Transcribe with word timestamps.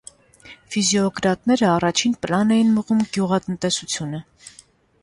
Ֆիզիոկրատները 0.75 1.67
առաջին 1.73 2.17
պլան 2.27 2.55
էին 2.57 2.73
մղում 2.81 3.05
գյուղատնտեսությունը։ 3.15 4.25